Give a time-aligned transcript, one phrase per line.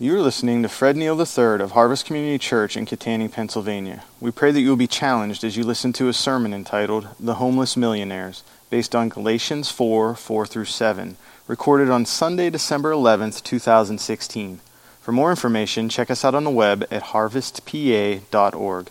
[0.00, 4.04] You are listening to Fred Neal III of Harvest Community Church in Kittanning, Pennsylvania.
[4.20, 7.34] We pray that you will be challenged as you listen to a sermon entitled The
[7.34, 11.16] Homeless Millionaires, based on Galatians 4 4 through 7,
[11.48, 14.60] recorded on Sunday, December 11th, 2016.
[15.00, 18.90] For more information, check us out on the web at harvestpa.org.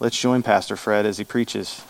[0.00, 1.82] Let's join Pastor Fred as he preaches.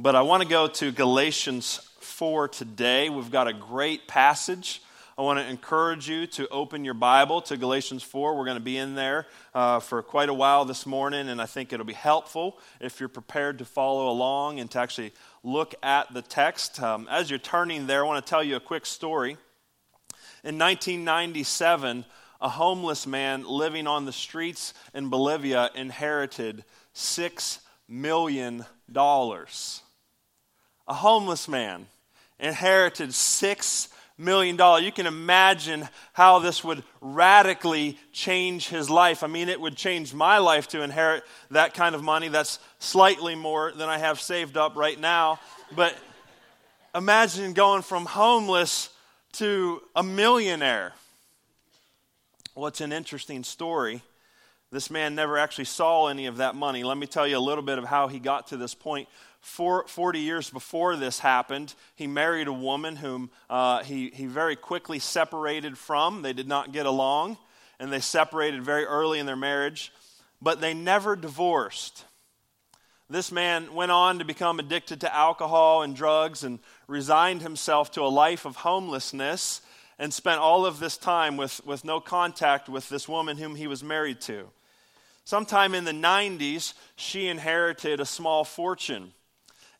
[0.00, 3.08] But I want to go to Galatians 4 today.
[3.08, 4.82] We've got a great passage.
[5.18, 8.36] I want to encourage you to open your Bible to Galatians 4.
[8.36, 11.46] We're going to be in there uh, for quite a while this morning, and I
[11.46, 15.12] think it'll be helpful if you're prepared to follow along and to actually
[15.42, 16.80] look at the text.
[16.80, 19.32] Um, as you're turning there, I want to tell you a quick story.
[20.44, 22.04] In 1997,
[22.40, 26.64] a homeless man living on the streets in Bolivia inherited
[26.94, 28.64] $6 million.
[28.94, 29.34] A
[30.86, 31.88] homeless man
[32.38, 34.82] inherited $6 million dollars.
[34.82, 39.22] You can imagine how this would radically change his life.
[39.22, 42.28] I mean, it would change my life to inherit that kind of money.
[42.28, 45.38] That's slightly more than I have saved up right now.
[45.74, 45.94] But
[46.94, 48.90] imagine going from homeless
[49.32, 50.92] to a millionaire.
[52.54, 54.02] Well, it's an interesting story.
[54.70, 56.84] This man never actually saw any of that money.
[56.84, 59.08] Let me tell you a little bit of how he got to this point.
[59.48, 64.54] Four, 40 years before this happened, he married a woman whom uh, he, he very
[64.54, 66.22] quickly separated from.
[66.22, 67.38] They did not get along,
[67.80, 69.90] and they separated very early in their marriage,
[70.40, 72.04] but they never divorced.
[73.10, 78.02] This man went on to become addicted to alcohol and drugs and resigned himself to
[78.02, 79.62] a life of homelessness
[79.98, 83.66] and spent all of this time with, with no contact with this woman whom he
[83.66, 84.50] was married to.
[85.24, 89.12] Sometime in the 90s, she inherited a small fortune.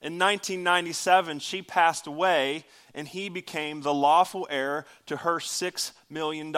[0.01, 6.53] In 1997, she passed away, and he became the lawful heir to her $6 million.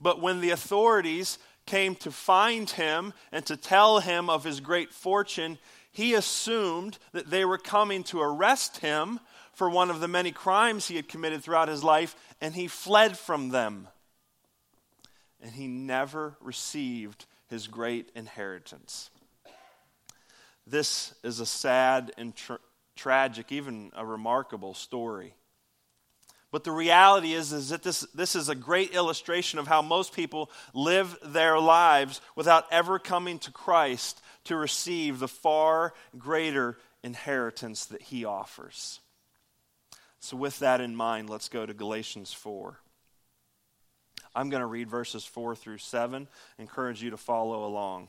[0.00, 4.90] But when the authorities came to find him and to tell him of his great
[4.90, 5.58] fortune,
[5.92, 9.20] he assumed that they were coming to arrest him
[9.52, 13.18] for one of the many crimes he had committed throughout his life, and he fled
[13.18, 13.88] from them.
[15.42, 19.10] And he never received his great inheritance.
[20.68, 22.58] This is a sad and tra-
[22.94, 25.34] tragic, even a remarkable story.
[26.50, 30.14] But the reality is, is that this, this is a great illustration of how most
[30.14, 37.86] people live their lives without ever coming to Christ to receive the far greater inheritance
[37.86, 39.00] that he offers.
[40.20, 42.78] So, with that in mind, let's go to Galatians 4.
[44.34, 46.28] I'm going to read verses 4 through 7.
[46.58, 48.08] Encourage you to follow along.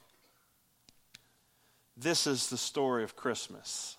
[2.01, 3.95] This is the story of Christmas.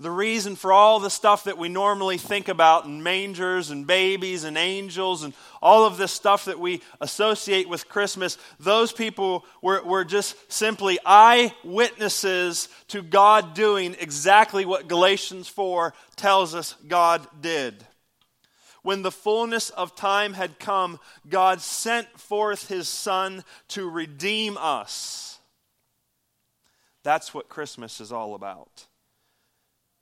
[0.00, 4.44] The reason for all the stuff that we normally think about in mangers and babies
[4.44, 9.82] and angels and all of this stuff that we associate with Christmas, those people were,
[9.82, 17.84] were just simply eyewitnesses to God doing exactly what Galatians 4 tells us God did.
[18.82, 20.98] When the fullness of time had come,
[21.28, 25.33] God sent forth his Son to redeem us
[27.04, 28.86] that's what Christmas is all about.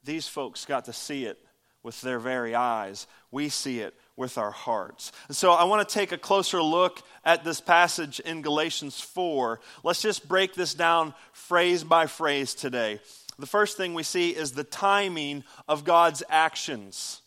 [0.05, 1.39] These folks got to see it
[1.83, 3.07] with their very eyes.
[3.31, 5.11] We see it with our hearts.
[5.29, 9.61] And so I want to take a closer look at this passage in Galatians 4.
[9.83, 13.01] Let's just break this down phrase by phrase today.
[13.39, 17.21] The first thing we see is the timing of God's actions.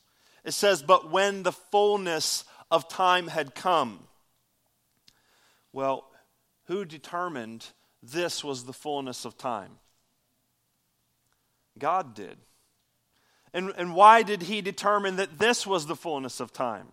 [0.46, 4.00] It says, But when the fullness of time had come.
[5.74, 6.06] Well,
[6.66, 7.66] who determined
[8.12, 9.72] this was the fullness of time?
[11.78, 12.38] God did.
[13.54, 16.88] And, and why did he determine that this was the fullness of time?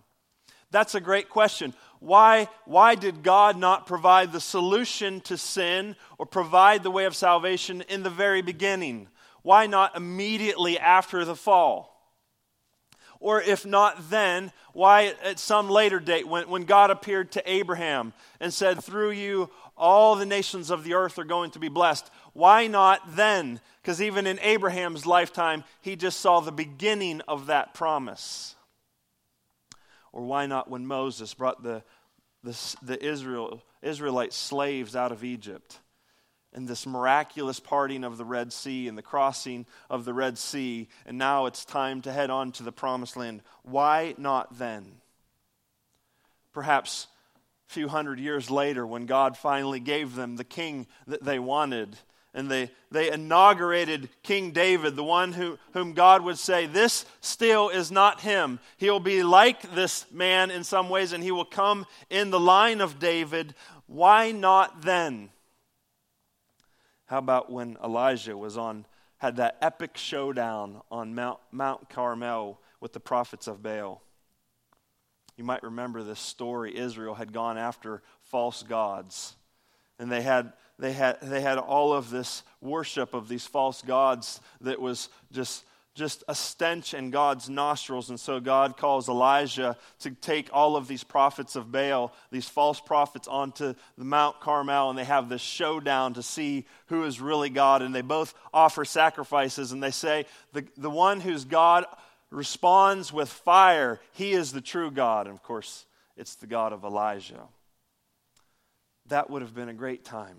[0.71, 1.75] That's a great question.
[2.01, 7.15] Why, why did God not provide the solution to sin or provide the way of
[7.15, 9.09] salvation in the very beginning?
[9.43, 11.92] Why not immediately after the fall?
[13.23, 18.13] Or if not then, why at some later date when, when God appeared to Abraham
[18.41, 22.11] and said, Through you, all the nations of the earth are going to be blessed?
[22.33, 23.61] Why not then?
[23.81, 28.57] Because even in Abraham's lifetime, he just saw the beginning of that promise.
[30.13, 31.85] Or why not when Moses brought the,
[32.43, 35.79] the, the Israel, Israelite slaves out of Egypt?
[36.55, 40.89] And this miraculous parting of the Red Sea and the crossing of the Red Sea,
[41.07, 43.43] and now it's time to head on to the promised land.
[43.63, 45.01] Why not then?
[46.53, 47.07] Perhaps
[47.71, 51.97] a few hundred years later, when God finally gave them the king that they wanted,
[52.35, 57.69] and they, they inaugurated King David, the one who, whom God would say, This still
[57.69, 58.59] is not him.
[58.79, 62.81] He'll be like this man in some ways, and he will come in the line
[62.81, 63.55] of David.
[63.87, 65.31] Why not then?
[67.13, 68.87] How about when Elijah was on,
[69.19, 74.01] had that epic showdown on Mount, Mount Carmel with the prophets of Baal?
[75.37, 76.75] You might remember this story.
[76.75, 79.37] Israel had gone after false gods,
[79.99, 84.41] and they had they had, they had all of this worship of these false gods
[84.63, 88.09] that was just, just a stench in God's nostrils.
[88.09, 92.81] And so God calls Elijah to take all of these prophets of Baal, these false
[92.81, 97.51] prophets, onto the Mount Carmel, and they have this showdown to see who is really
[97.51, 97.83] God.
[97.83, 101.85] And they both offer sacrifices, and they say, the, the one whose God
[102.31, 105.27] responds with fire, he is the true God.
[105.27, 105.85] And of course,
[106.17, 107.43] it's the God of Elijah.
[109.09, 110.39] That would have been a great time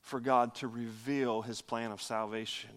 [0.00, 2.70] for God to reveal his plan of salvation.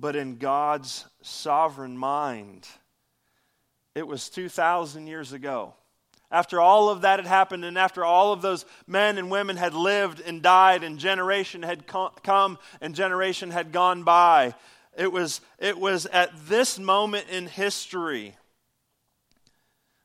[0.00, 2.68] But in God's sovereign mind,
[3.96, 5.74] it was 2,000 years ago.
[6.30, 9.74] After all of that had happened, and after all of those men and women had
[9.74, 14.54] lived and died, and generation had come and generation had gone by,
[14.96, 18.36] it was, it was at this moment in history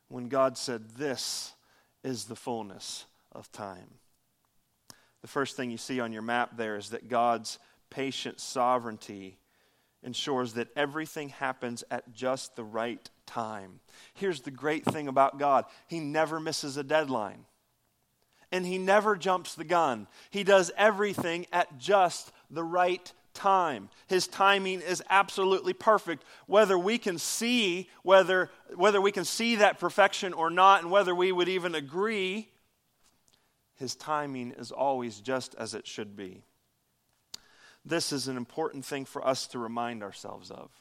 [0.07, 1.53] when God said, This
[2.03, 3.99] is the fullness of time.
[5.21, 7.59] The first thing you see on your map there is that God's
[7.91, 9.37] patient sovereignty
[10.03, 13.79] ensures that everything happens at just the right time.
[14.13, 17.45] Here's the great thing about God He never misses a deadline,
[18.51, 20.07] and He never jumps the gun.
[20.29, 23.89] He does everything at just the right time.
[24.07, 26.23] His timing is absolutely perfect.
[26.45, 31.15] Whether we can see whether whether we can see that perfection or not and whether
[31.15, 32.49] we would even agree
[33.75, 36.43] his timing is always just as it should be.
[37.85, 40.71] This is an important thing for us to remind ourselves of.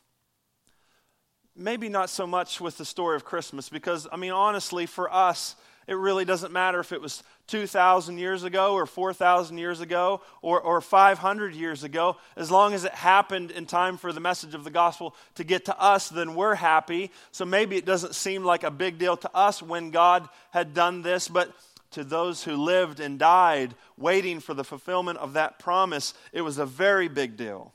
[1.55, 5.57] Maybe not so much with the story of Christmas, because, I mean, honestly, for us,
[5.87, 10.61] it really doesn't matter if it was 2,000 years ago or 4,000 years ago or,
[10.61, 12.17] or 500 years ago.
[12.37, 15.65] As long as it happened in time for the message of the gospel to get
[15.65, 17.11] to us, then we're happy.
[17.33, 21.03] So maybe it doesn't seem like a big deal to us when God had done
[21.03, 21.53] this, but
[21.93, 26.59] to those who lived and died waiting for the fulfillment of that promise, it was
[26.59, 27.73] a very big deal.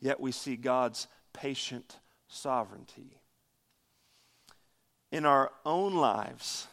[0.00, 1.98] Yet we see God's patient
[2.28, 3.18] sovereignty.
[5.10, 6.66] In our own lives,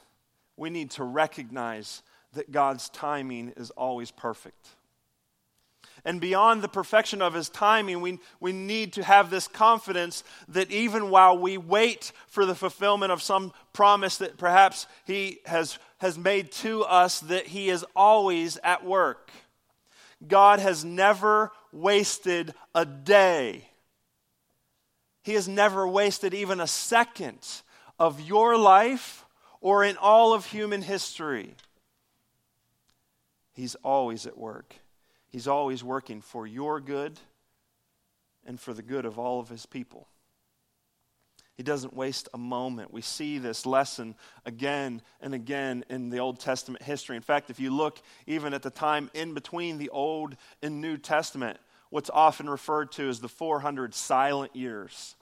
[0.58, 2.02] we need to recognize
[2.34, 4.70] that God's timing is always perfect.
[6.06, 10.72] And beyond the perfection of his timing, we, we need to have this confidence that
[10.72, 16.18] even while we wait for the fulfillment of some promise that perhaps he has, has
[16.18, 19.32] made to us, that he is always at work.
[20.28, 23.66] God has never wasted a day.
[25.24, 27.46] He has never wasted even a second
[27.98, 29.26] of your life
[29.62, 31.56] or in all of human history.
[33.54, 34.76] He's always at work.
[35.28, 37.20] He's always working for your good
[38.46, 40.08] and for the good of all of his people.
[41.60, 42.94] He doesn't waste a moment.
[42.94, 47.18] We see this lesson again and again in the Old Testament history.
[47.18, 50.96] In fact, if you look even at the time in between the Old and New
[50.96, 55.18] Testament, what's often referred to as the 400 silent years.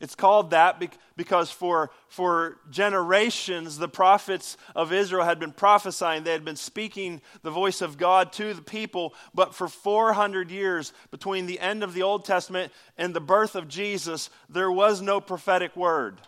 [0.00, 0.82] It's called that
[1.14, 6.24] because for, for generations, the prophets of Israel had been prophesying.
[6.24, 9.14] They had been speaking the voice of God to the people.
[9.34, 13.68] But for 400 years, between the end of the Old Testament and the birth of
[13.68, 16.18] Jesus, there was no prophetic word.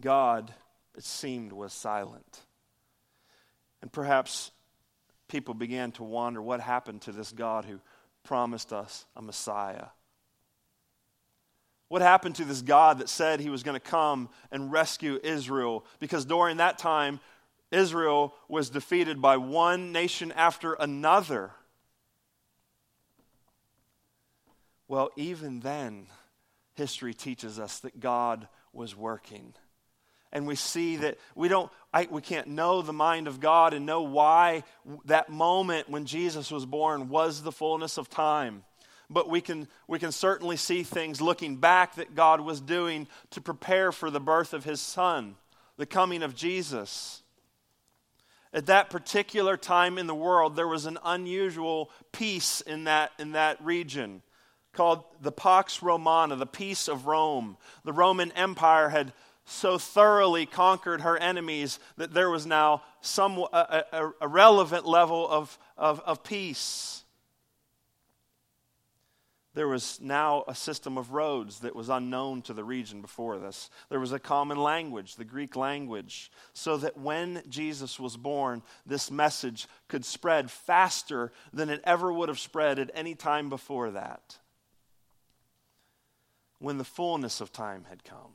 [0.00, 0.54] God,
[0.96, 2.40] it seemed, was silent.
[3.82, 4.50] And perhaps
[5.28, 7.80] people began to wonder what happened to this God who
[8.24, 9.88] promised us a Messiah
[11.88, 15.84] what happened to this God that said he was going to come and rescue Israel?
[16.00, 17.20] Because during that time,
[17.70, 21.50] Israel was defeated by one nation after another.
[24.86, 26.06] Well, even then,
[26.74, 29.54] history teaches us that God was working.
[30.32, 33.86] And we see that we don't, I, we can't know the mind of God and
[33.86, 34.64] know why
[35.06, 38.64] that moment when Jesus was born was the fullness of time.
[39.10, 43.40] But we can, we can certainly see things looking back that God was doing to
[43.40, 45.36] prepare for the birth of his son,
[45.76, 47.22] the coming of Jesus.
[48.52, 53.32] At that particular time in the world, there was an unusual peace in that, in
[53.32, 54.22] that region
[54.72, 57.56] called the Pax Romana, the peace of Rome.
[57.84, 59.12] The Roman Empire had
[59.44, 65.26] so thoroughly conquered her enemies that there was now some a, a, a relevant level
[65.26, 67.04] of, of, of peace
[69.58, 73.70] there was now a system of roads that was unknown to the region before this.
[73.88, 79.10] There was a common language, the Greek language, so that when Jesus was born, this
[79.10, 84.36] message could spread faster than it ever would have spread at any time before that.
[86.60, 88.34] When the fullness of time had come.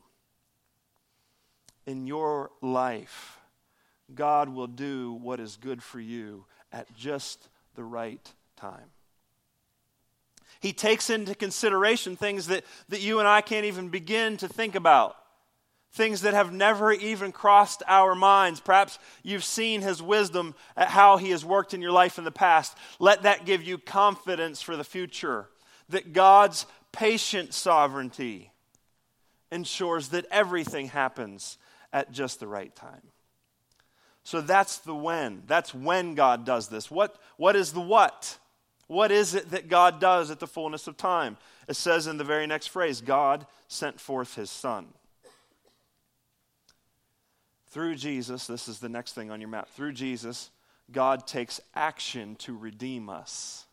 [1.86, 3.40] In your life,
[4.14, 8.92] God will do what is good for you at just the right time.
[10.64, 14.76] He takes into consideration things that, that you and I can't even begin to think
[14.76, 15.18] about.
[15.92, 18.62] Things that have never even crossed our minds.
[18.62, 22.32] Perhaps you've seen his wisdom at how he has worked in your life in the
[22.32, 22.78] past.
[22.98, 25.50] Let that give you confidence for the future.
[25.90, 28.50] That God's patient sovereignty
[29.52, 31.58] ensures that everything happens
[31.92, 33.02] at just the right time.
[34.24, 35.44] So that's the when.
[35.46, 36.90] That's when God does this.
[36.90, 38.38] What, what is the what?
[38.88, 41.38] What is it that God does at the fullness of time?
[41.68, 44.88] It says in the very next phrase God sent forth his Son.
[47.68, 49.68] Through Jesus, this is the next thing on your map.
[49.70, 50.52] Through Jesus,
[50.92, 53.66] God takes action to redeem us.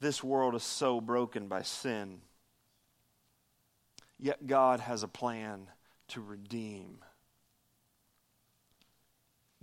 [0.00, 2.22] This world is so broken by sin.
[4.18, 5.68] Yet God has a plan
[6.08, 6.98] to redeem.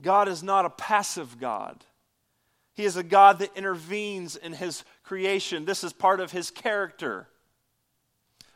[0.01, 1.83] God is not a passive God.
[2.79, 5.65] He is a God that intervenes in his creation.
[5.65, 7.27] This is part of his character.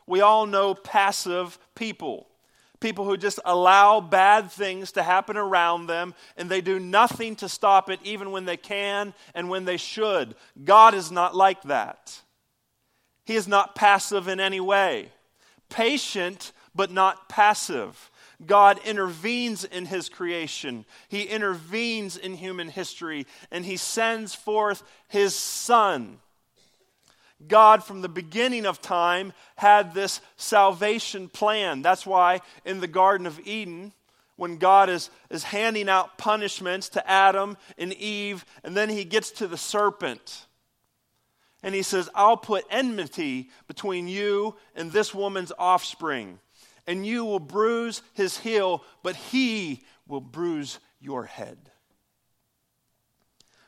[0.08, 2.30] We all know passive people
[2.80, 7.50] people who just allow bad things to happen around them and they do nothing to
[7.50, 10.36] stop it, even when they can and when they should.
[10.64, 12.22] God is not like that.
[13.26, 15.10] He is not passive in any way,
[15.70, 18.10] patient, but not passive.
[18.46, 25.36] God intervenes in his creation, he intervenes in human history, and he sends forth his
[25.36, 26.20] son.
[27.48, 31.82] God, from the beginning of time, had this salvation plan.
[31.82, 33.92] That's why in the Garden of Eden,
[34.36, 39.32] when God is, is handing out punishments to Adam and Eve, and then he gets
[39.32, 40.46] to the serpent.
[41.62, 46.40] And he says, I'll put enmity between you and this woman's offspring
[46.88, 51.58] and you will bruise his heel, but he will bruise your head.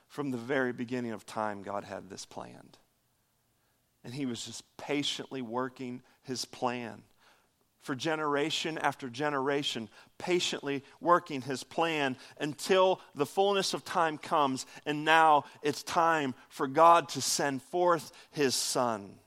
[0.08, 2.78] From the very beginning of time, God had this planned.
[4.04, 7.04] And he was just patiently working his plan.
[7.82, 14.66] For generation after generation, patiently working his plan until the fullness of time comes.
[14.86, 19.20] And now it's time for God to send forth his son.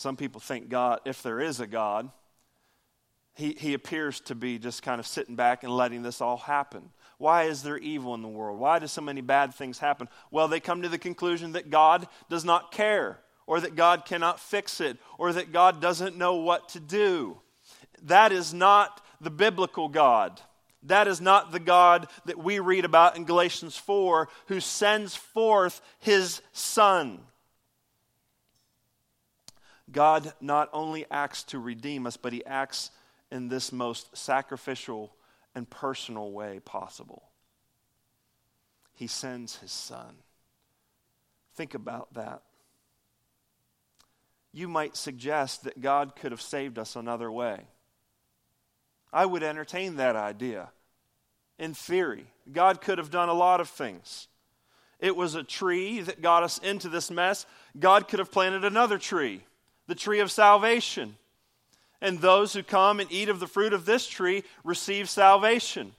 [0.00, 2.10] Some people think God, if there is a God,
[3.34, 6.88] he, he appears to be just kind of sitting back and letting this all happen.
[7.18, 8.58] Why is there evil in the world?
[8.58, 10.08] Why do so many bad things happen?
[10.30, 14.40] Well, they come to the conclusion that God does not care, or that God cannot
[14.40, 17.38] fix it, or that God doesn't know what to do.
[18.04, 20.40] That is not the biblical God.
[20.84, 25.82] That is not the God that we read about in Galatians 4, who sends forth
[25.98, 27.20] his Son.
[29.92, 32.90] God not only acts to redeem us, but he acts
[33.30, 35.12] in this most sacrificial
[35.54, 37.24] and personal way possible.
[38.94, 40.16] He sends his son.
[41.54, 42.42] Think about that.
[44.52, 47.60] You might suggest that God could have saved us another way.
[49.12, 50.70] I would entertain that idea.
[51.58, 54.28] In theory, God could have done a lot of things.
[54.98, 57.46] It was a tree that got us into this mess.
[57.78, 59.42] God could have planted another tree
[59.90, 61.16] the tree of salvation.
[62.00, 65.92] And those who come and eat of the fruit of this tree receive salvation.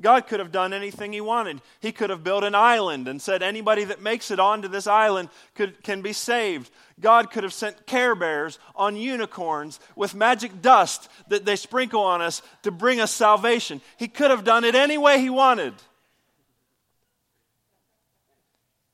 [0.00, 1.60] God could have done anything he wanted.
[1.80, 5.28] He could have built an island and said anybody that makes it onto this island
[5.56, 6.70] could, can be saved.
[7.00, 12.22] God could have sent care bears on unicorns with magic dust that they sprinkle on
[12.22, 13.80] us to bring us salvation.
[13.96, 15.74] He could have done it any way he wanted.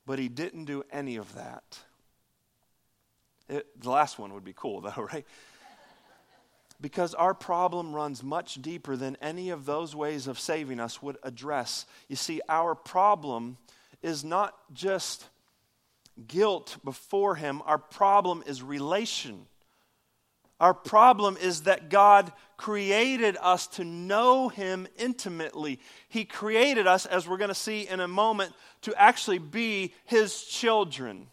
[0.07, 1.83] But he didn't do any of that.
[3.49, 5.25] It, the last one would be cool, though, right?
[6.81, 11.17] Because our problem runs much deeper than any of those ways of saving us would
[11.23, 11.85] address.
[12.09, 13.57] You see, our problem
[14.01, 15.29] is not just
[16.27, 19.45] guilt before Him, our problem is relation.
[20.59, 25.79] Our problem is that God created us to know Him intimately.
[26.07, 30.43] He created us, as we're going to see in a moment, to actually be His
[30.43, 31.27] children.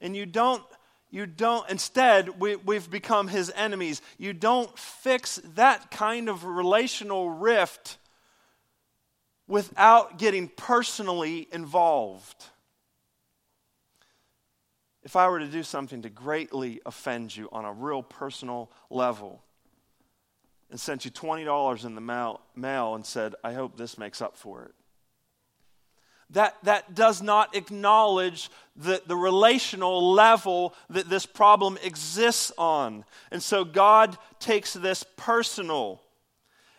[0.00, 0.62] And you don't,
[1.10, 4.02] you don't, instead, we, we've become His enemies.
[4.18, 7.98] You don't fix that kind of relational rift
[9.46, 12.44] without getting personally involved
[15.08, 19.42] if I were to do something to greatly offend you on a real personal level
[20.70, 24.36] and sent you $20 in the mail, mail and said, I hope this makes up
[24.36, 24.74] for it.
[26.30, 33.04] That, that does not acknowledge the, the relational level that this problem exists on.
[33.30, 36.02] And so God takes this personal.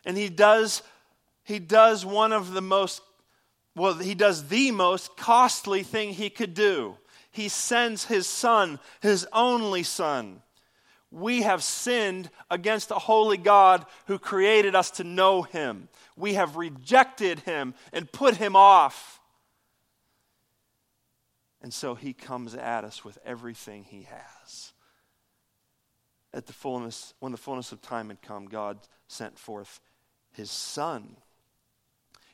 [0.06, 0.84] And he does,
[1.44, 3.01] he does one of the most,
[3.75, 6.96] well, he does the most costly thing he could do
[7.32, 10.41] he sends his son, his only son.
[11.12, 15.89] We have sinned against a holy God who created us to know him.
[16.15, 19.19] We have rejected him and put him off.
[21.62, 24.74] And so he comes at us with everything he has.
[26.34, 29.82] At the fullness, when the fullness of time had come, God sent forth
[30.32, 31.18] his son.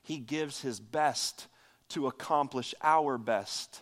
[0.03, 1.47] He gives his best
[1.89, 3.81] to accomplish our best.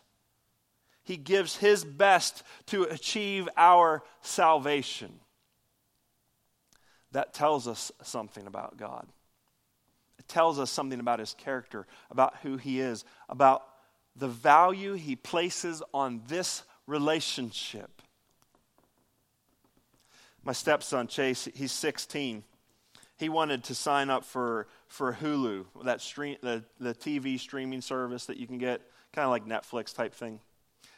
[1.03, 5.19] He gives his best to achieve our salvation.
[7.11, 9.07] That tells us something about God.
[10.17, 13.63] It tells us something about his character, about who he is, about
[14.15, 18.01] the value he places on this relationship.
[20.43, 22.43] My stepson, Chase, he's 16.
[23.17, 28.25] He wanted to sign up for, for Hulu, that stream, the, the TV streaming service
[28.25, 28.81] that you can get,
[29.13, 30.39] kind of like Netflix type thing.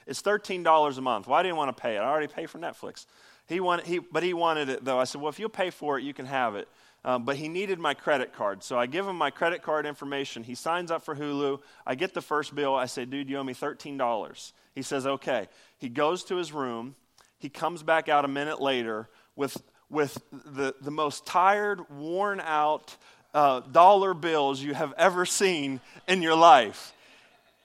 [0.07, 1.27] It's $13 a month.
[1.27, 1.99] Why well, didn't want to pay it?
[1.99, 3.05] I already pay for Netflix.
[3.47, 4.99] He wanted, he, but he wanted it, though.
[4.99, 6.67] I said, well, if you'll pay for it, you can have it.
[7.05, 8.63] Um, but he needed my credit card.
[8.63, 10.43] So I give him my credit card information.
[10.43, 11.59] He signs up for Hulu.
[11.85, 12.75] I get the first bill.
[12.75, 14.51] I say, dude, you owe me $13.
[14.73, 15.47] He says, okay.
[15.77, 16.95] He goes to his room.
[17.37, 22.97] He comes back out a minute later with, with the, the most tired, worn out
[23.33, 26.91] uh, dollar bills you have ever seen in your life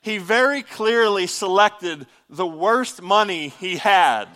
[0.02, 4.26] he very clearly selected the worst money he had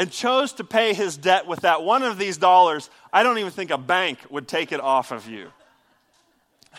[0.00, 2.88] and chose to pay his debt with that one of these dollars.
[3.12, 5.52] I don't even think a bank would take it off of you.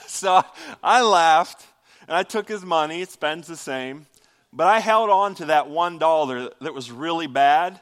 [0.08, 0.42] So
[0.82, 1.66] I laughed
[2.08, 4.08] and I took his money, it spends the same,
[4.52, 7.80] but I held on to that one dollar that was really bad.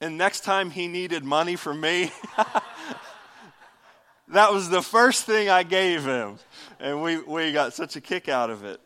[0.00, 2.10] And next time he needed money from me,
[4.28, 6.38] that was the first thing I gave him
[6.80, 8.80] and we, we got such a kick out of it.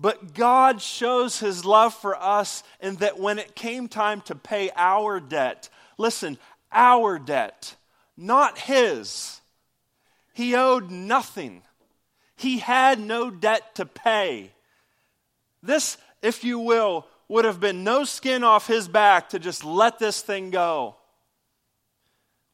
[0.00, 4.70] But God shows his love for us in that when it came time to pay
[4.76, 6.38] our debt, listen,
[6.70, 7.74] our debt,
[8.16, 9.40] not his,
[10.32, 11.62] he owed nothing.
[12.36, 14.52] He had no debt to pay.
[15.64, 19.98] This, if you will, would have been no skin off his back to just let
[19.98, 20.94] this thing go.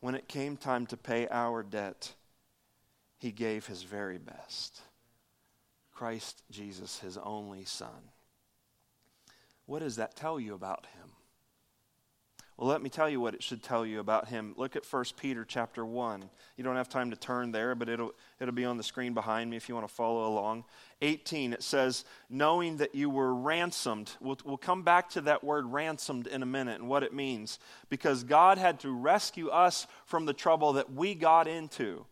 [0.01, 2.15] When it came time to pay our debt,
[3.19, 4.81] he gave his very best.
[5.95, 8.11] Christ Jesus, his only Son.
[9.67, 11.11] What does that tell you about him?
[12.57, 14.55] Well, let me tell you what it should tell you about him.
[14.57, 16.31] Look at 1 Peter chapter 1.
[16.57, 19.51] You don't have time to turn there, but it'll, it'll be on the screen behind
[19.51, 20.65] me if you want to follow along.
[21.03, 24.13] 18, it says, knowing that you were ransomed.
[24.21, 27.59] We'll, we'll come back to that word ransomed in a minute and what it means.
[27.89, 32.07] Because God had to rescue us from the trouble that we got into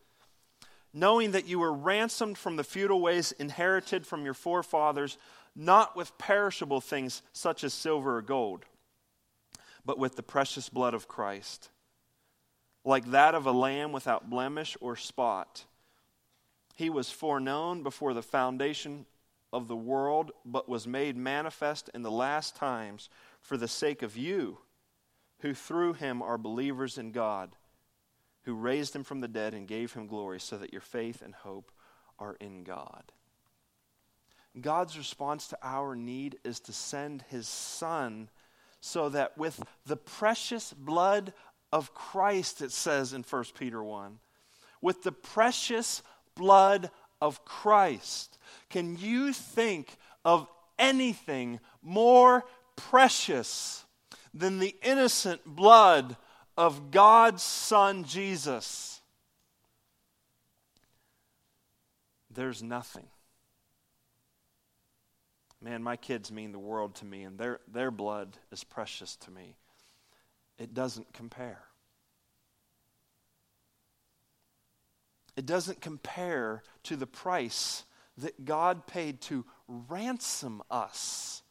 [0.93, 5.17] knowing that you were ransomed from the futile ways inherited from your forefathers,
[5.57, 8.65] not with perishable things such as silver or gold,
[9.85, 11.71] but with the precious blood of Christ,
[12.85, 15.65] like that of a lamb without blemish or spot.
[16.75, 19.07] He was foreknown before the foundation
[19.53, 24.17] of the world, but was made manifest in the last times for the sake of
[24.17, 24.59] you,
[25.41, 27.57] who through him are believers in God
[28.43, 31.35] who raised him from the dead and gave him glory, so that your faith and
[31.35, 31.71] hope
[32.19, 33.13] are in God.
[34.61, 38.29] God's response to our need is to send his son
[38.81, 41.33] so that with the precious blood
[41.73, 44.19] of Christ, it says in 1 Peter 1,
[44.83, 46.03] with the precious
[46.35, 53.85] blood of Christ, can you think of anything more precious
[54.35, 56.17] than the innocent blood
[56.57, 59.03] of God's Son, Jesus.
[62.35, 63.07] there's nothing.
[65.61, 69.31] Man, my kids mean the world to me, and their, their blood is precious to
[69.31, 69.57] me.
[70.59, 71.61] It doesn't compare.
[75.37, 77.85] It doesn't compare to the price
[78.19, 81.43] that God paid to ransom us.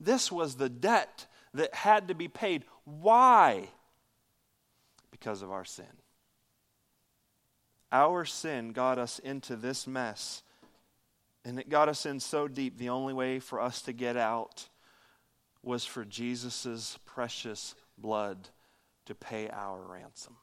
[0.00, 2.64] This was the debt that had to be paid.
[2.84, 3.68] Why?
[5.22, 5.86] Because of our sin.
[7.92, 10.42] Our sin got us into this mess.
[11.44, 14.68] And it got us in so deep, the only way for us to get out
[15.62, 18.48] was for Jesus' precious blood
[19.06, 20.34] to pay our ransom.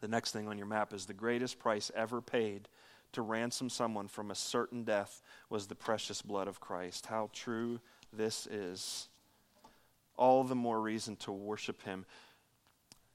[0.00, 2.70] The next thing on your map is the greatest price ever paid
[3.12, 7.04] to ransom someone from a certain death was the precious blood of Christ.
[7.04, 7.80] How true
[8.14, 9.08] this is.
[10.16, 12.06] All the more reason to worship him.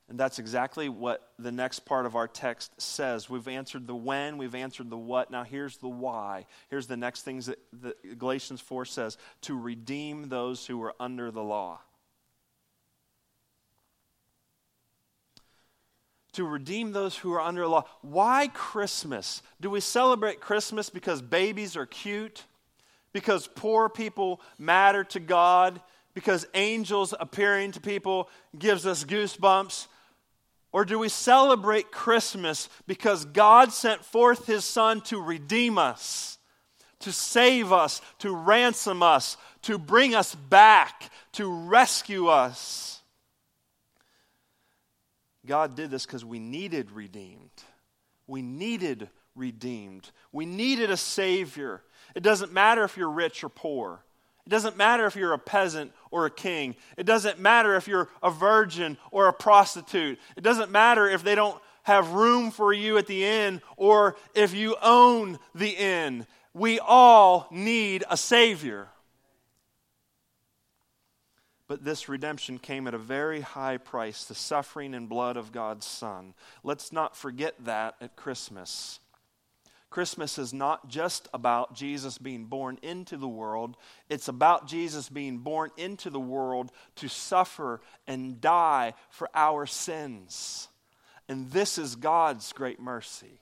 [0.09, 3.29] And that's exactly what the next part of our text says.
[3.29, 5.31] We've answered the when, we've answered the what.
[5.31, 6.45] Now here's the why.
[6.69, 11.31] Here's the next things that, that Galatians 4 says to redeem those who are under
[11.31, 11.79] the law.
[16.33, 17.83] to redeem those who are under law.
[18.01, 19.41] Why Christmas?
[19.61, 22.43] Do we celebrate Christmas because babies are cute?
[23.13, 25.79] Because poor people matter to God?
[26.15, 29.87] Because angels appearing to people gives us goosebumps?
[30.73, 36.39] Or do we celebrate Christmas because God sent forth his Son to redeem us,
[37.01, 43.01] to save us, to ransom us, to bring us back, to rescue us?
[45.45, 47.51] God did this because we needed redeemed.
[48.25, 50.09] We needed redeemed.
[50.31, 51.83] We needed a Savior.
[52.15, 54.03] It doesn't matter if you're rich or poor.
[54.45, 56.75] It doesn't matter if you're a peasant or a king.
[56.97, 60.19] It doesn't matter if you're a virgin or a prostitute.
[60.35, 64.53] It doesn't matter if they don't have room for you at the inn or if
[64.53, 66.25] you own the inn.
[66.53, 68.89] We all need a Savior.
[71.67, 75.85] But this redemption came at a very high price the suffering and blood of God's
[75.85, 76.33] Son.
[76.63, 78.99] Let's not forget that at Christmas.
[79.93, 83.77] Christmas is not just about Jesus being born into the world,
[84.09, 90.67] it's about Jesus being born into the world to suffer and die for our sins.
[91.29, 93.39] And this is God's great mercy.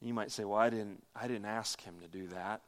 [0.00, 2.62] You might say, Well, I didn't, I didn't ask him to do that.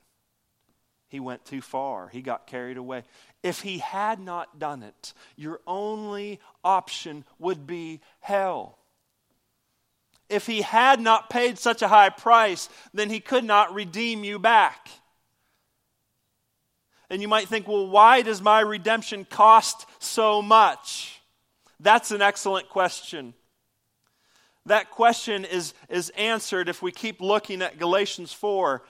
[1.09, 2.07] He went too far.
[2.07, 3.02] He got carried away.
[3.42, 8.78] If he had not done it, your only option would be hell.
[10.35, 14.38] If he had not paid such a high price, then he could not redeem you
[14.38, 14.88] back.
[17.09, 21.20] And you might think, well, why does my redemption cost so much?
[21.79, 23.35] That's an excellent question.
[24.66, 28.83] That question is, is answered if we keep looking at Galatians 4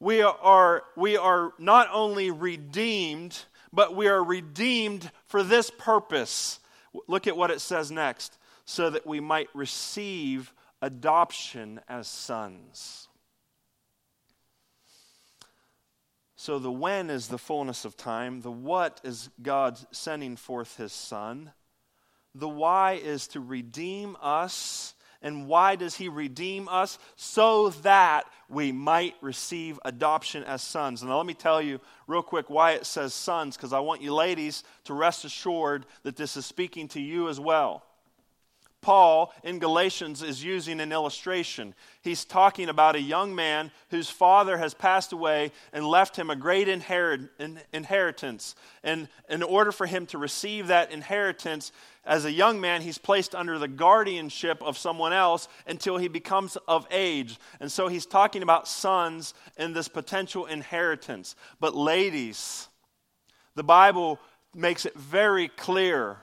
[0.00, 3.38] we are, we are not only redeemed,
[3.70, 6.58] but we are redeemed for this purpose.
[7.06, 13.08] Look at what it says next so that we might receive adoption as sons.
[16.36, 20.92] So the when is the fullness of time, the what is God sending forth his
[20.92, 21.52] son,
[22.34, 26.98] the why is to redeem us and why does he redeem us?
[27.16, 31.02] So that we might receive adoption as sons.
[31.02, 34.00] And now let me tell you real quick why it says sons, because I want
[34.00, 37.84] you ladies to rest assured that this is speaking to you as well.
[38.82, 41.74] Paul in Galatians is using an illustration.
[42.00, 46.36] He's talking about a young man whose father has passed away and left him a
[46.36, 48.54] great inheritance.
[48.82, 51.72] And in order for him to receive that inheritance,
[52.06, 56.56] as a young man, he's placed under the guardianship of someone else until he becomes
[56.66, 57.38] of age.
[57.60, 61.36] And so he's talking about sons and this potential inheritance.
[61.60, 62.68] But, ladies,
[63.54, 64.18] the Bible
[64.54, 66.16] makes it very clear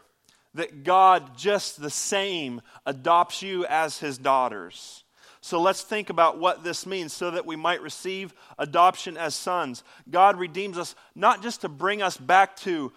[0.58, 5.04] that God, just the same, adopts you as his daughters.
[5.40, 9.84] So let's think about what this means so that we might receive adoption as sons.
[10.10, 12.92] God redeems us not just to bring us back to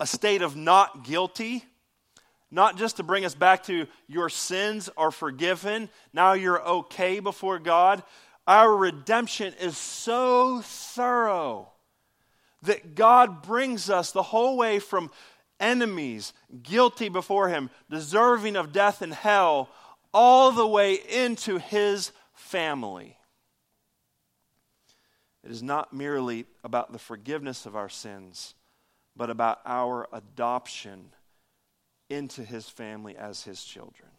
[0.00, 1.64] a state of not guilty,
[2.50, 7.58] not just to bring us back to your sins are forgiven, now you're okay before
[7.58, 8.02] God.
[8.46, 11.68] Our redemption is so thorough
[12.62, 15.10] that God brings us the whole way from
[15.62, 19.70] enemies, guilty before him, deserving of death and hell,
[20.12, 23.16] all the way into his family.
[25.42, 28.54] It is not merely about the forgiveness of our sins,
[29.16, 31.10] but about our adoption
[32.10, 34.10] into his family as his children.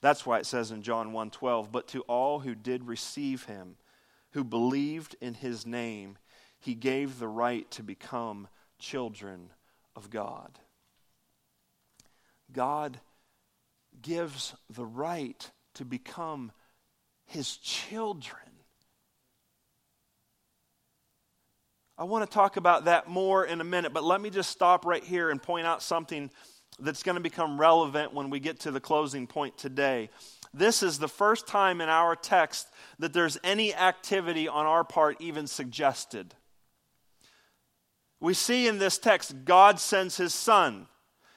[0.00, 3.78] That's why it says in John 1:12, "But to all who did receive him,
[4.32, 6.18] who believed in his name,
[6.58, 9.54] he gave the right to become children
[9.96, 10.58] of God."
[12.52, 13.00] God
[14.00, 16.52] gives the right to become
[17.26, 18.40] his children.
[21.96, 24.84] I want to talk about that more in a minute, but let me just stop
[24.84, 26.30] right here and point out something
[26.80, 30.10] that's going to become relevant when we get to the closing point today.
[30.52, 35.20] This is the first time in our text that there's any activity on our part
[35.20, 36.34] even suggested.
[38.24, 40.86] We see in this text God sends his son.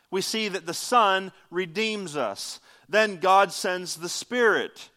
[0.10, 2.62] We see that the son redeems us.
[2.88, 4.90] Then God sends the Spirit.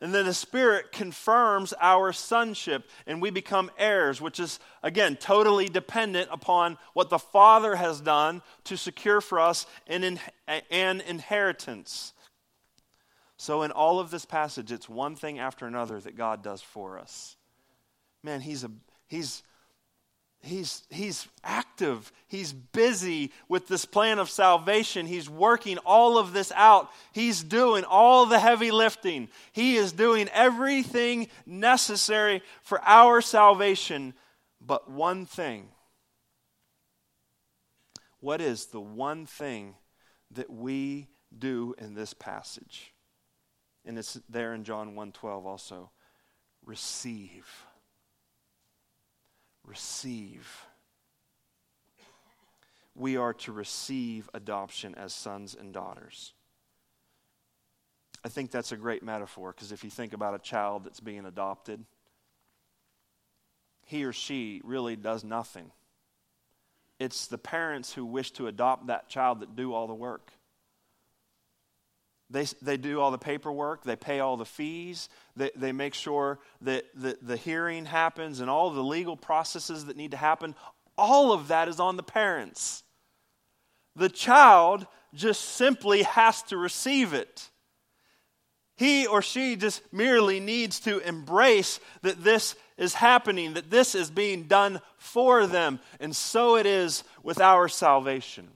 [0.00, 5.66] And then the Spirit confirms our sonship, and we become heirs, which is, again, totally
[5.68, 12.12] dependent upon what the Father has done to secure for us an, an inheritance.
[13.38, 16.96] So, in all of this passage, it's one thing after another that God does for
[16.96, 17.34] us.
[18.22, 18.70] Man, He's, a,
[19.08, 19.42] he's
[20.44, 22.12] he's, he's active.
[22.28, 25.06] He's busy with this plan of salvation.
[25.06, 26.90] He's working all of this out.
[27.12, 29.28] He's doing all the heavy lifting.
[29.52, 34.14] He is doing everything necessary for our salvation.
[34.60, 35.68] But one thing
[38.24, 39.74] what is the one thing
[40.30, 42.94] that we do in this passage?
[43.84, 45.90] And it's there in John 1:12 also.
[46.64, 47.66] Receive
[49.64, 50.66] receive.
[52.94, 56.32] We are to receive adoption as sons and daughters.
[58.24, 61.26] I think that's a great metaphor because if you think about a child that's being
[61.26, 61.84] adopted,
[63.86, 65.70] he or she really does nothing.
[66.98, 70.30] It's the parents who wish to adopt that child that do all the work.
[72.34, 76.40] They, they do all the paperwork, they pay all the fees, they, they make sure
[76.62, 80.56] that the, the hearing happens and all the legal processes that need to happen.
[80.98, 82.82] All of that is on the parents.
[83.94, 87.50] The child just simply has to receive it.
[88.76, 94.10] He or she just merely needs to embrace that this is happening, that this is
[94.10, 95.78] being done for them.
[96.00, 98.48] And so it is with our salvation.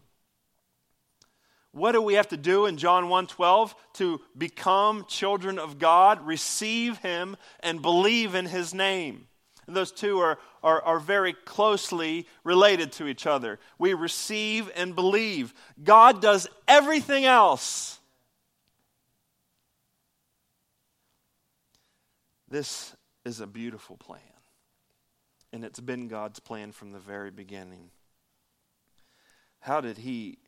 [1.79, 6.99] What do we have to do in John 1:12 to become children of God, receive
[6.99, 9.29] him and believe in his name?
[9.67, 13.61] And those two are, are, are very closely related to each other.
[13.79, 15.55] We receive and believe.
[15.85, 18.01] God does everything else.
[22.49, 24.21] This is a beautiful plan.
[25.53, 27.91] And it's been God's plan from the very beginning.
[29.61, 30.38] How did he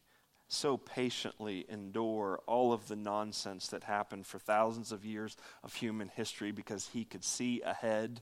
[0.52, 6.08] so patiently endure all of the nonsense that happened for thousands of years of human
[6.08, 8.20] history because he could see ahead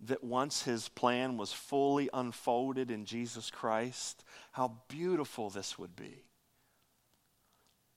[0.00, 6.24] that once his plan was fully unfolded in Jesus Christ, how beautiful this would be.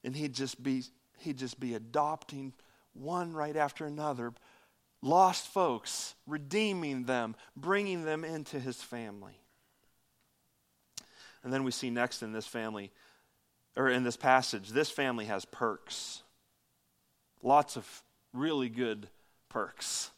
[0.03, 0.83] And he'd just be
[1.19, 2.53] he'd just be adopting
[2.93, 4.33] one right after another
[5.01, 9.40] lost folks, redeeming them, bringing them into his family.
[11.43, 12.91] And then we see next in this family,
[13.75, 16.21] or in this passage, this family has perks.
[17.41, 19.07] Lots of really good
[19.49, 20.11] perks.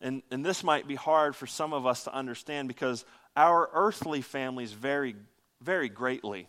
[0.00, 3.04] And, and this might be hard for some of us to understand because
[3.36, 5.14] our earthly families vary
[5.60, 6.48] very greatly.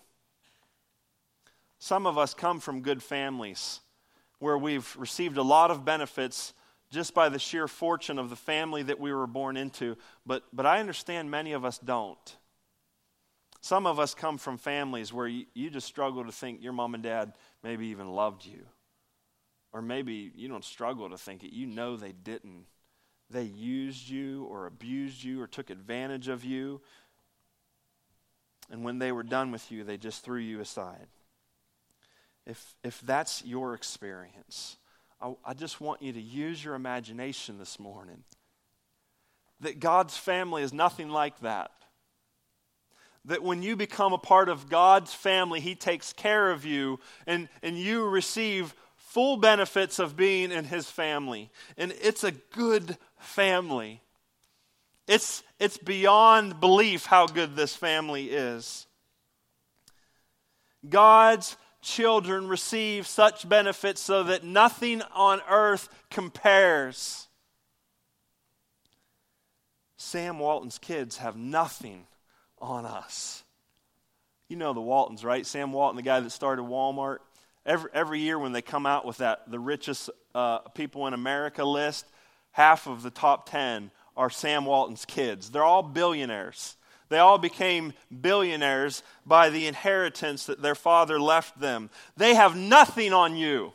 [1.80, 3.82] Some of us come from good families
[4.40, 6.54] where we've received a lot of benefits
[6.92, 10.66] just by the sheer fortune of the family that we were born into, but, but
[10.66, 12.38] I understand many of us don't.
[13.62, 16.96] Some of us come from families where you, you just struggle to think your mom
[16.96, 18.66] and dad maybe even loved you.
[19.72, 22.66] Or maybe you don't struggle to think it, you know they didn't.
[23.30, 26.82] They used you or abused you or took advantage of you.
[28.72, 31.08] And when they were done with you, they just threw you aside.
[32.48, 34.78] If, if that's your experience,
[35.22, 38.24] I, I just want you to use your imagination this morning.
[39.60, 41.72] That God's family is nothing like that
[43.26, 47.50] that when you become a part of God's family, He takes care of you and,
[47.62, 51.52] and you receive full benefits of being in His family.
[51.78, 54.02] And it's a good family.
[55.08, 58.88] It's, it's beyond belief how good this family is.
[60.88, 67.28] God's children receive such benefits so that nothing on earth compares.
[69.98, 72.08] Sam Walton's kids have nothing
[72.62, 73.44] on us.
[74.48, 75.46] You know the Waltons, right?
[75.46, 77.18] Sam Walton, the guy that started Walmart.
[77.66, 81.64] Every, every year when they come out with that, the richest uh, people in America
[81.64, 82.06] list,
[82.52, 85.50] half of the top 10 are Sam Walton's kids.
[85.50, 86.76] They're all billionaires.
[87.10, 91.90] They all became billionaires by the inheritance that their father left them.
[92.18, 93.74] They have nothing on you.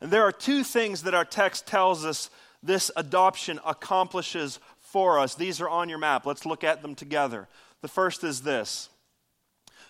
[0.00, 2.30] And there are two things that our text tells us
[2.62, 4.58] this adoption accomplishes
[4.90, 5.34] for us.
[5.34, 6.26] These are on your map.
[6.26, 7.48] Let's look at them together.
[7.82, 8.88] The first is this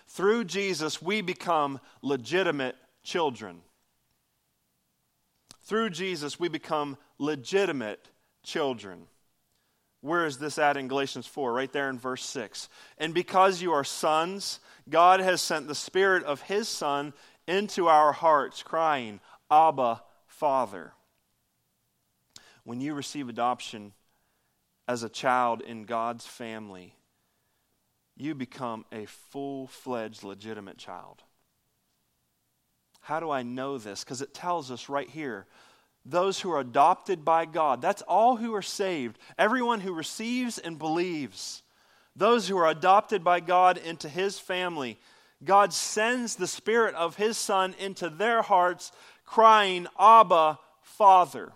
[0.07, 3.61] through Jesus, we become legitimate children.
[5.63, 8.09] Through Jesus, we become legitimate
[8.43, 9.03] children.
[10.01, 11.53] Where is this at in Galatians 4?
[11.53, 12.69] Right there in verse 6.
[12.97, 14.59] And because you are sons,
[14.89, 17.13] God has sent the Spirit of His Son
[17.47, 19.19] into our hearts, crying,
[19.51, 20.93] Abba, Father.
[22.63, 23.93] When you receive adoption
[24.89, 26.95] as a child in God's family,
[28.17, 31.21] you become a full fledged, legitimate child.
[33.01, 34.03] How do I know this?
[34.03, 35.45] Because it tells us right here
[36.05, 37.83] those who are adopted by God.
[37.83, 39.19] That's all who are saved.
[39.37, 41.61] Everyone who receives and believes.
[42.15, 44.97] Those who are adopted by God into his family.
[45.43, 48.91] God sends the Spirit of his Son into their hearts,
[49.23, 51.51] crying, Abba, Father.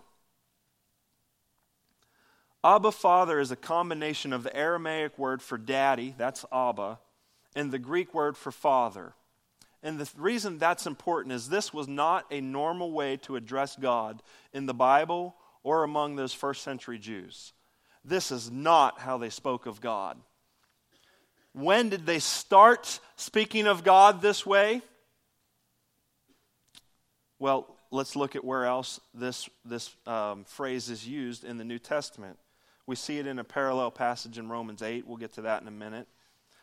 [2.64, 6.98] Abba Father is a combination of the Aramaic word for daddy, that's Abba,
[7.54, 9.12] and the Greek word for father.
[9.82, 14.22] And the reason that's important is this was not a normal way to address God
[14.54, 17.52] in the Bible or among those first century Jews.
[18.02, 20.16] This is not how they spoke of God.
[21.52, 24.80] When did they start speaking of God this way?
[27.38, 31.78] Well, let's look at where else this, this um, phrase is used in the New
[31.78, 32.38] Testament.
[32.86, 35.06] We see it in a parallel passage in Romans 8.
[35.06, 36.06] We'll get to that in a minute.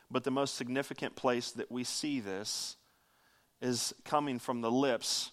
[0.10, 2.76] But the most significant place that we see this
[3.62, 5.32] is coming from the lips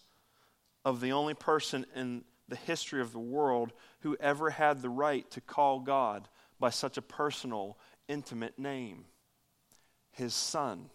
[0.84, 5.30] of the only person in the history of the world who ever had the right
[5.32, 7.76] to call God by such a personal,
[8.08, 9.04] intimate name
[10.12, 10.90] his Son.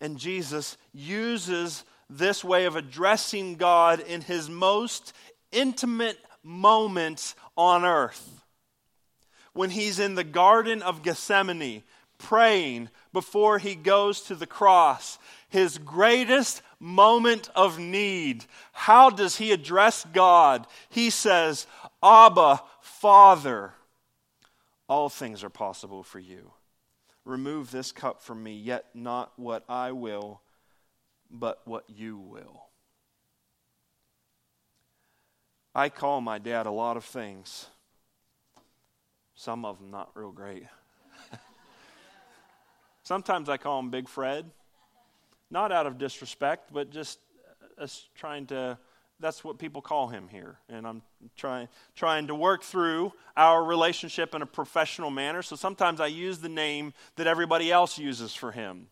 [0.00, 5.12] And Jesus uses this way of addressing God in his most
[5.50, 8.44] intimate moment on earth.
[9.52, 11.82] When he's in the Garden of Gethsemane
[12.18, 18.44] praying before he goes to the cross, his greatest moment of need.
[18.72, 20.66] How does he address God?
[20.88, 21.66] He says,
[22.02, 23.72] Abba, Father,
[24.88, 26.52] all things are possible for you.
[27.24, 30.40] Remove this cup from me, yet not what I will,
[31.30, 32.65] but what you will.
[35.76, 37.66] I call my dad a lot of things,
[39.34, 40.64] some of them not real great.
[43.02, 44.50] Sometimes I call him Big Fred,
[45.50, 47.18] not out of disrespect, but just
[47.78, 48.78] uh, us trying to.
[49.20, 51.02] That's what people call him here, and I'm
[51.36, 55.42] trying trying to work through our relationship in a professional manner.
[55.42, 58.86] So sometimes I use the name that everybody else uses for him.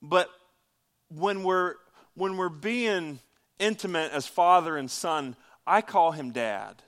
[0.00, 0.30] But
[1.08, 1.74] when we're
[2.14, 3.18] when we're being
[3.58, 5.34] intimate as father and son,
[5.66, 6.82] I call him dad.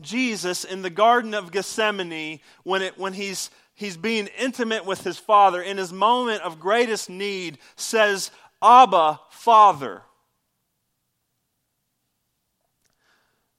[0.00, 5.18] Jesus in the Garden of Gethsemane, when, it, when he's, he's being intimate with his
[5.18, 8.30] father, in his moment of greatest need, says,
[8.62, 10.02] Abba, Father.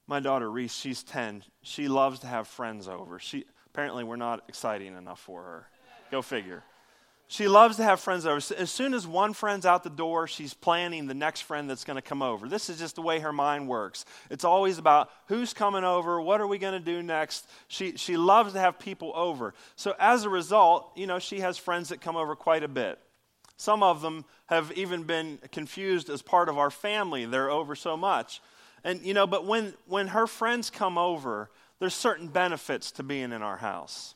[0.08, 1.44] My daughter Reese, she's 10.
[1.62, 3.20] She loves to have friends over.
[3.20, 5.68] She, apparently, we're not exciting enough for her.
[6.12, 6.64] Go figure.
[7.34, 8.36] She loves to have friends over.
[8.56, 11.96] As soon as one friend's out the door, she's planning the next friend that's going
[11.96, 12.48] to come over.
[12.48, 14.06] This is just the way her mind works.
[14.30, 17.50] It's always about who's coming over, what are we going to do next.
[17.68, 19.56] She, she loves to have people over.
[19.76, 23.00] So as a result, you know, she has friends that come over quite a bit.
[23.58, 27.26] Some of them have even been confused as part of our family.
[27.26, 28.44] They're over so much.
[28.84, 33.32] And, you know, but when, when her friends come over, there's certain benefits to being
[33.32, 34.14] in our house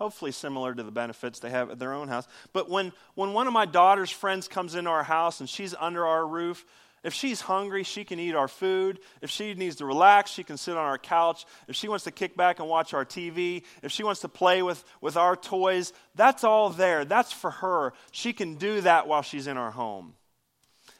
[0.00, 2.26] hopefully similar to the benefits they have at their own house.
[2.54, 6.06] But when, when one of my daughter's friends comes into our house and she's under
[6.06, 6.64] our roof,
[7.04, 8.98] if she's hungry, she can eat our food.
[9.20, 11.44] If she needs to relax, she can sit on our couch.
[11.68, 14.62] If she wants to kick back and watch our TV, if she wants to play
[14.62, 17.04] with, with our toys, that's all there.
[17.04, 17.92] That's for her.
[18.10, 20.14] She can do that while she's in our home.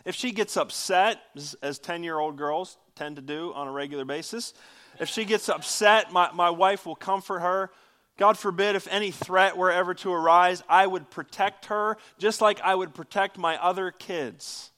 [0.04, 1.20] If she gets upset,
[1.62, 4.52] as 10 year old girls tend to do on a regular basis,
[4.98, 7.70] if she gets upset, my, my wife will comfort her.
[8.20, 12.60] God forbid if any threat were ever to arise, I would protect her just like
[12.60, 14.72] I would protect my other kids.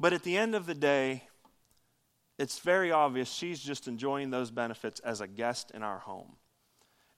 [0.00, 1.28] But at the end of the day,
[2.40, 6.38] it's very obvious she's just enjoying those benefits as a guest in our home.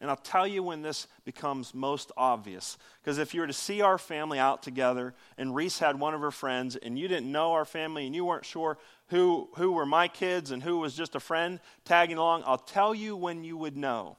[0.04, 2.76] And I'll tell you when this becomes most obvious.
[3.00, 6.20] Because if you were to see our family out together, and Reese had one of
[6.20, 8.76] her friends, and you didn't know our family, and you weren't sure
[9.06, 12.94] who, who were my kids and who was just a friend tagging along, I'll tell
[12.94, 14.18] you when you would know.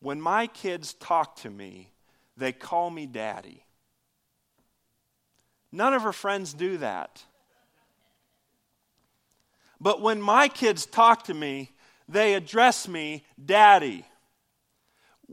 [0.00, 1.90] When my kids talk to me,
[2.34, 3.66] they call me daddy.
[5.72, 7.22] None of her friends do that.
[9.78, 11.72] But when my kids talk to me,
[12.08, 14.06] they address me daddy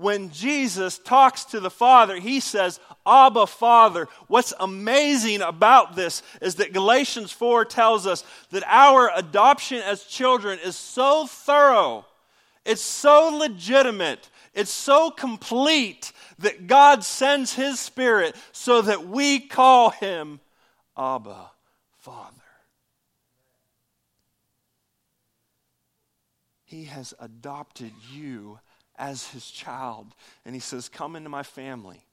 [0.01, 4.07] when Jesus talks to the Father, he says, Abba, Father.
[4.27, 10.59] What's amazing about this is that Galatians 4 tells us that our adoption as children
[10.63, 12.05] is so thorough,
[12.65, 19.91] it's so legitimate, it's so complete that God sends his Spirit so that we call
[19.91, 20.39] him
[20.97, 21.51] Abba,
[21.99, 22.37] Father.
[26.65, 28.59] He has adopted you
[28.97, 30.07] as his child.
[30.45, 32.05] And he says, Come into my family.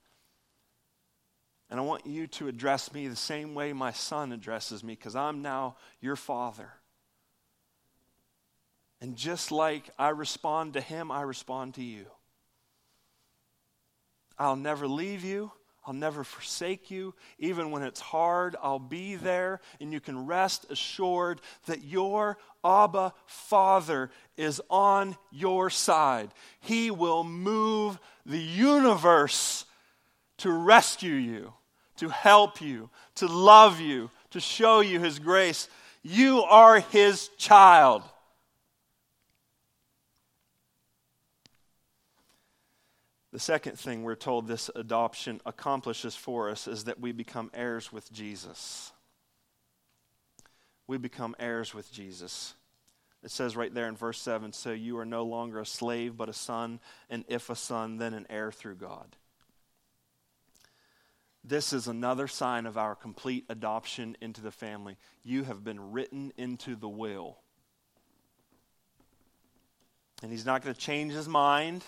[1.71, 5.15] And I want you to address me the same way my son addresses me because
[5.15, 6.71] I'm now your father.
[9.01, 12.07] And just like I respond to him, I respond to you.
[14.39, 15.53] I'll never leave you.
[15.89, 17.15] I'll never forsake you.
[17.39, 19.59] Even when it's hard, I'll be there.
[19.81, 26.29] And you can rest assured that your Abba Father is on your side.
[26.61, 29.65] He will move the universe
[30.39, 31.55] to rescue you,
[31.97, 35.71] to help you, to love you, to show you His grace.
[36.03, 38.03] You are His child.
[43.33, 47.93] The second thing we're told this adoption accomplishes for us is that we become heirs
[47.93, 48.93] with Jesus.
[50.87, 52.55] We become heirs with Jesus.
[53.23, 56.31] It says right there in verse 7 So you are no longer a slave, but
[56.31, 59.17] a son, and if a son, then an heir through God.
[61.45, 64.97] This is another sign of our complete adoption into the family.
[65.23, 67.39] You have been written into the will.
[70.23, 71.85] And he's not going to change his mind.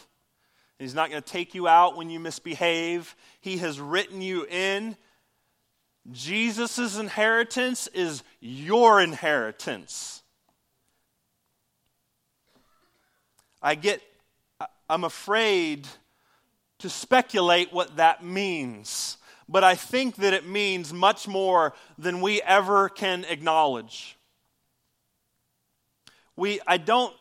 [0.80, 3.14] He's not going to take you out when you misbehave.
[3.42, 4.96] He has written you in.
[6.10, 10.22] Jesus' inheritance is your inheritance.
[13.62, 14.00] I get,
[14.88, 15.86] I'm afraid
[16.78, 22.40] to speculate what that means, but I think that it means much more than we
[22.40, 24.16] ever can acknowledge.
[26.36, 27.14] We, I don't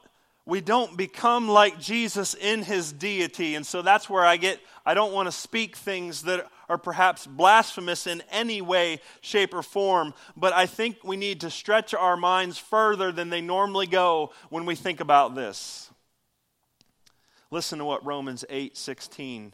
[0.49, 3.55] we don't become like Jesus in his deity.
[3.55, 7.27] And so that's where I get, I don't want to speak things that are perhaps
[7.27, 12.17] blasphemous in any way, shape, or form, but I think we need to stretch our
[12.17, 15.89] minds further than they normally go when we think about this.
[17.51, 19.53] Listen to what Romans 8 16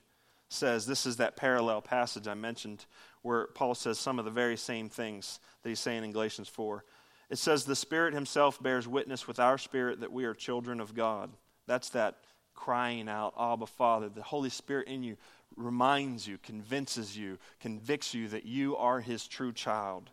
[0.50, 0.86] says.
[0.86, 2.86] This is that parallel passage I mentioned
[3.22, 6.84] where Paul says some of the very same things that he's saying in Galatians 4.
[7.30, 10.94] It says, The Spirit Himself bears witness with our spirit that we are children of
[10.94, 11.32] God.
[11.68, 12.18] That's that
[12.54, 14.10] crying out, Abba, Father.
[14.10, 15.18] The Holy Spirit in you
[15.56, 20.10] reminds you, convinces you, convicts you that you are His true child.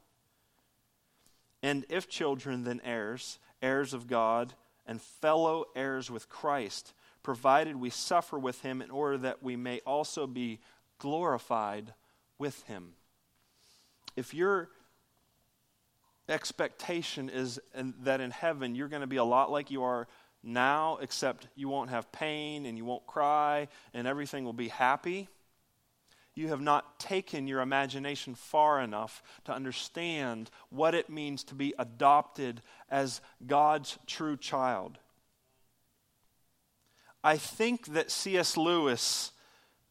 [1.63, 4.55] And if children, then heirs, heirs of God,
[4.87, 6.93] and fellow heirs with Christ,
[7.23, 10.59] provided we suffer with Him in order that we may also be
[10.99, 11.95] glorified
[12.39, 12.95] with Him.
[14.17, 14.71] If you're
[16.33, 20.09] expectation is that in heaven you're going to be a lot like you are
[20.43, 25.29] now, except you won't have pain and you won't cry and everything will be happy.
[26.35, 31.75] You have not taken your imagination far enough to understand what it means to be
[31.79, 34.99] adopted as God's true child.
[37.23, 38.57] I think that C.S.
[38.57, 39.31] Lewis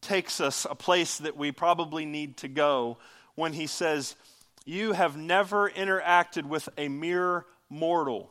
[0.00, 2.98] takes us a place that we probably need to go
[3.36, 4.16] when he says,
[4.64, 8.30] you have never interacted with a mere mortal.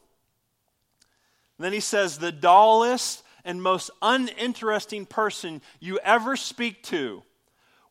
[1.58, 7.24] Then he says, the dullest and most uninteresting person you ever speak to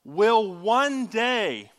[0.04, 1.70] will one day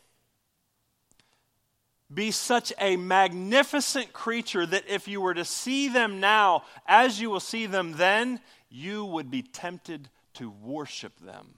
[2.12, 7.30] be such a magnificent creature that if you were to see them now as you
[7.30, 11.54] will see them then, you would be tempted to worship them.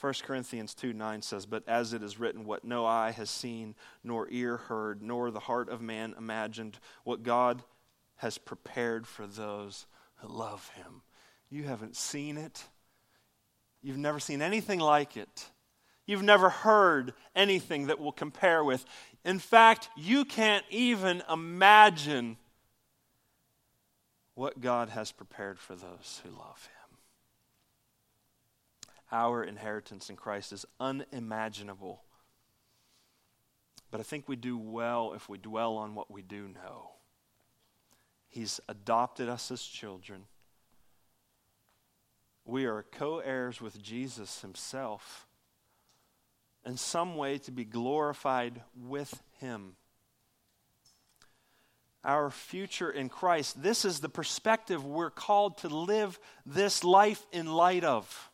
[0.00, 3.74] 1 Corinthians 2 9 says, But as it is written, what no eye has seen,
[4.04, 7.62] nor ear heard, nor the heart of man imagined, what God
[8.16, 9.86] has prepared for those
[10.16, 11.02] who love him.
[11.50, 12.64] You haven't seen it.
[13.82, 15.50] You've never seen anything like it.
[16.06, 18.84] You've never heard anything that will compare with.
[19.24, 22.38] In fact, you can't even imagine
[24.34, 26.77] what God has prepared for those who love Him.
[29.10, 32.02] Our inheritance in Christ is unimaginable.
[33.90, 36.90] But I think we do well if we dwell on what we do know.
[38.28, 40.24] He's adopted us as children.
[42.44, 45.26] We are co heirs with Jesus Himself.
[46.66, 49.76] In some way, to be glorified with Him
[52.04, 53.62] our future in Christ.
[53.62, 58.30] This is the perspective we're called to live this life in light of.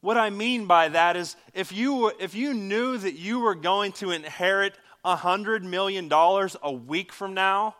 [0.00, 3.92] What I mean by that is if you, if you knew that you were going
[3.92, 4.74] to inherit
[5.04, 7.74] $100 million a week from now,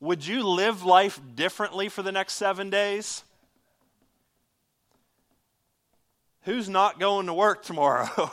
[0.00, 3.22] would you live life differently for the next seven days?
[6.42, 8.32] Who's not going to work tomorrow?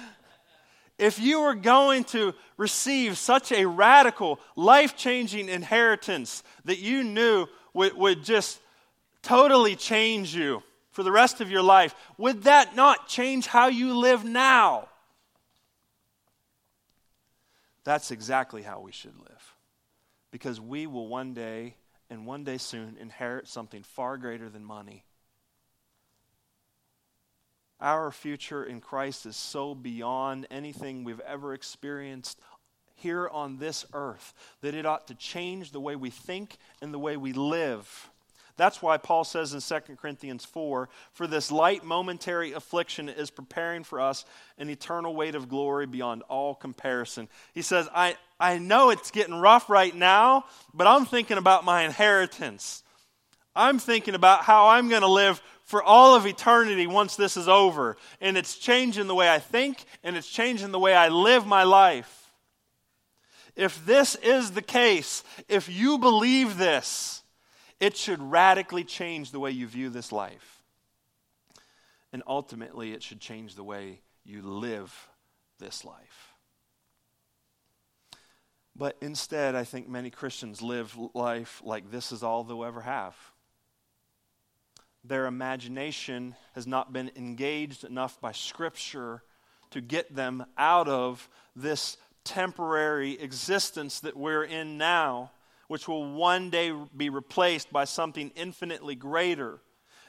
[0.98, 7.46] if you were going to receive such a radical, life changing inheritance that you knew
[7.72, 8.60] would, would just
[9.22, 10.60] totally change you
[10.94, 14.88] for the rest of your life, would that not change how you live now?
[17.84, 19.54] That's exactly how we should live.
[20.30, 21.74] Because we will one day,
[22.08, 25.04] and one day soon, inherit something far greater than money
[27.84, 32.40] our future in Christ is so beyond anything we've ever experienced
[32.94, 34.32] here on this earth
[34.62, 38.10] that it ought to change the way we think and the way we live.
[38.56, 43.82] That's why Paul says in 2 Corinthians 4 For this light momentary affliction is preparing
[43.82, 44.24] for us
[44.58, 47.28] an eternal weight of glory beyond all comparison.
[47.52, 51.82] He says, I, I know it's getting rough right now, but I'm thinking about my
[51.82, 52.84] inheritance.
[53.56, 57.48] I'm thinking about how I'm going to live for all of eternity once this is
[57.48, 57.96] over.
[58.20, 61.64] And it's changing the way I think and it's changing the way I live my
[61.64, 62.20] life.
[63.56, 67.23] If this is the case, if you believe this,
[67.80, 70.62] it should radically change the way you view this life.
[72.12, 75.08] And ultimately, it should change the way you live
[75.58, 76.34] this life.
[78.76, 83.14] But instead, I think many Christians live life like this is all they'll ever have
[85.04, 89.22] their imagination has not been engaged enough by Scripture
[89.70, 95.30] to get them out of this temporary existence that we're in now,
[95.68, 99.60] which will one day be replaced by something infinitely greater.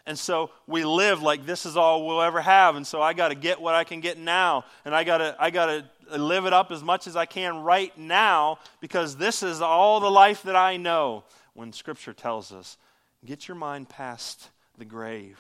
[0.08, 2.76] And so we live like this is all we'll ever have.
[2.76, 4.66] And so I got to get what I can get now.
[4.84, 7.64] And I got to I got to live it up as much as I can
[7.64, 11.24] right now because this is all the life that I know.
[11.54, 12.78] When Scripture tells us,
[13.26, 15.40] get your mind past the grave.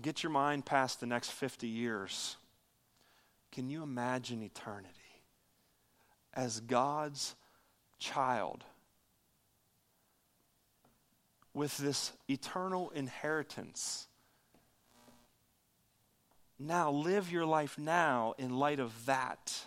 [0.00, 2.36] Get your mind past the next 50 years.
[3.52, 4.92] Can you imagine eternity
[6.34, 7.34] as God's
[7.98, 8.64] child
[11.54, 14.06] with this eternal inheritance?
[16.58, 19.64] Now, live your life now in light of that.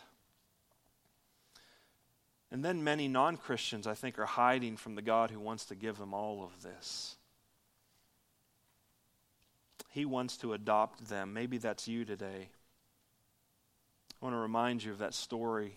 [2.52, 5.76] And then many non Christians, I think, are hiding from the God who wants to
[5.76, 7.16] give them all of this.
[9.90, 11.34] He wants to adopt them.
[11.34, 12.50] Maybe that's you today.
[14.22, 15.76] I want to remind you of that story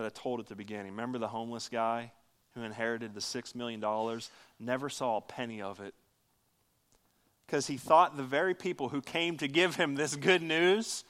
[0.00, 0.92] that I told at the beginning.
[0.92, 2.12] Remember the homeless guy
[2.54, 3.84] who inherited the $6 million?
[4.58, 5.94] Never saw a penny of it.
[7.46, 11.04] Because he thought the very people who came to give him this good news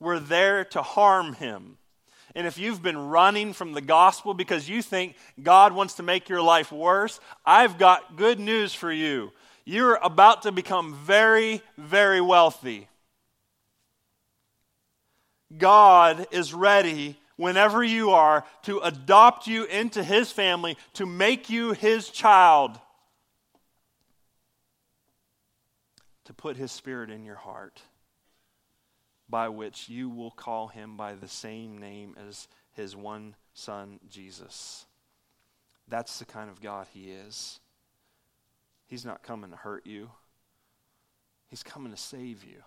[0.00, 1.78] were there to harm him.
[2.34, 6.28] And if you've been running from the gospel because you think God wants to make
[6.28, 9.32] your life worse, I've got good news for you.
[9.64, 12.88] You're about to become very, very wealthy.
[15.56, 21.72] God is ready whenever you are to adopt you into his family, to make you
[21.72, 22.78] his child,
[26.24, 27.80] to put his spirit in your heart,
[29.28, 34.86] by which you will call him by the same name as his one son, Jesus.
[35.88, 37.60] That's the kind of God he is.
[38.86, 40.10] He's not coming to hurt you,
[41.48, 42.62] He's coming to save you.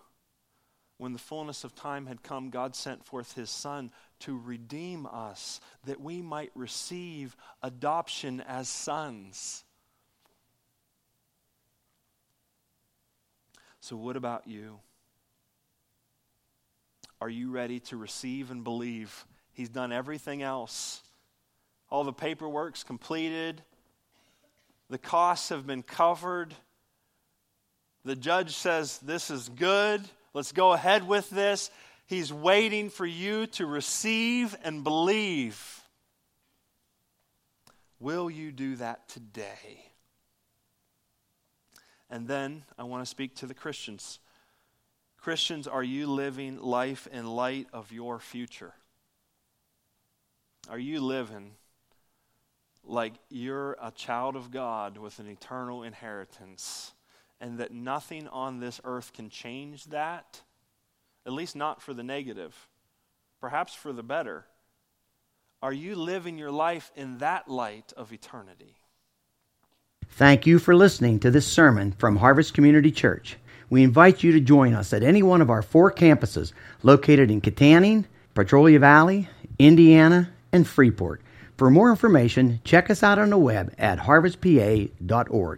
[0.99, 3.89] When the fullness of time had come, God sent forth His Son
[4.19, 9.63] to redeem us, that we might receive adoption as sons.
[13.79, 14.79] So, what about you?
[17.21, 19.25] Are you ready to receive and believe?
[19.53, 21.01] He's done everything else.
[21.89, 23.63] All the paperwork's completed.
[24.89, 26.53] The costs have been covered.
[28.03, 30.01] The judge says, This is good.
[30.39, 31.69] Let's go ahead with this.
[32.05, 35.83] He's waiting for you to receive and believe.
[37.99, 39.91] Will you do that today?
[42.09, 44.19] And then I want to speak to the Christians.
[45.17, 48.73] Christians, are you living life in light of your future?
[50.69, 51.51] Are you living
[52.85, 56.93] like you're a child of God with an eternal inheritance
[57.41, 60.41] and that nothing on this earth can change that?
[61.25, 62.67] At least not for the negative,
[63.39, 64.45] perhaps for the better.
[65.61, 68.75] Are you living your life in that light of eternity?
[70.11, 73.37] Thank you for listening to this sermon from Harvest Community Church.
[73.69, 77.41] We invite you to join us at any one of our four campuses located in
[77.41, 79.29] Kittanning, Petrolia Valley,
[79.59, 81.21] Indiana, and Freeport.
[81.57, 85.57] For more information, check us out on the web at harvestpa.org.